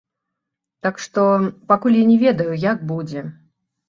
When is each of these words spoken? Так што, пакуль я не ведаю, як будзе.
Так 0.85 0.95
што, 1.03 1.25
пакуль 1.71 1.97
я 1.99 2.05
не 2.13 2.15
ведаю, 2.23 2.47
як 2.65 2.81
будзе. 2.93 3.23